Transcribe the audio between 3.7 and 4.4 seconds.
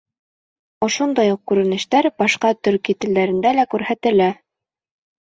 күрһәтелә.